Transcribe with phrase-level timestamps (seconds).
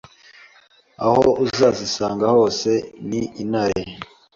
[1.05, 2.69] aho uzazisanga hose
[3.07, 3.81] ni intare